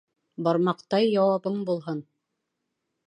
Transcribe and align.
Бармаҡтай 0.47 1.05
яуабың 1.17 1.59
булһын. 1.71 2.03